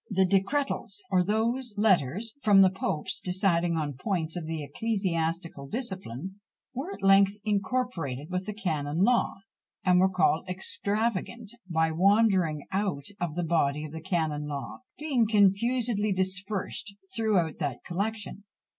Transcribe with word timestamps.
The 0.09 0.25
Decretals, 0.25 1.03
or 1.11 1.23
those 1.23 1.75
letters 1.77 2.33
from 2.41 2.61
the 2.63 2.71
popes 2.71 3.19
deciding 3.19 3.75
on 3.75 3.93
points 3.93 4.35
of 4.35 4.49
ecclesiastical 4.49 5.67
discipline, 5.67 6.39
were 6.73 6.91
at 6.91 7.03
length 7.03 7.33
incorporated 7.45 8.31
with 8.31 8.47
the 8.47 8.53
canon 8.55 9.03
law, 9.03 9.35
and 9.83 9.99
were 9.99 10.09
called 10.09 10.47
extravagant 10.49 11.51
by 11.69 11.91
wandering 11.91 12.65
out 12.71 13.05
of 13.19 13.35
the 13.35 13.43
body 13.45 13.85
of 13.85 13.91
the 13.91 14.01
canon 14.01 14.47
law, 14.47 14.79
being 14.97 15.27
confusedly 15.27 16.11
dispersed 16.11 16.95
through 17.15 17.53
that 17.59 17.83
collection. 17.83 18.45